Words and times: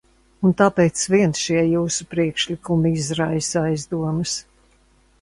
Un 0.47 0.53
tāpēc 0.61 1.03
vien 1.15 1.35
šie 1.41 1.59
jūsu 1.75 2.09
priekšlikumi 2.15 2.97
izraisa 3.03 3.67
aizdomas. 3.71 4.39